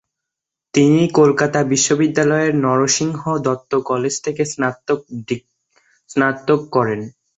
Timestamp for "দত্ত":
3.45-3.71